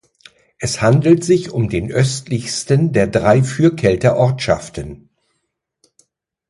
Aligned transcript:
Es 0.57 0.81
handelt 0.81 1.23
sich 1.23 1.51
um 1.51 1.69
den 1.69 1.91
östlichsten 1.91 2.91
der 2.91 3.05
drei 3.05 3.43
Fürkelter 3.43 4.17
Ortschaften. 4.17 5.09